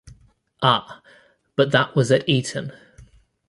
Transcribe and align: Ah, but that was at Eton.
Ah, 0.63 1.03
but 1.55 1.71
that 1.71 1.95
was 1.95 2.11
at 2.11 2.27
Eton. 2.27 2.71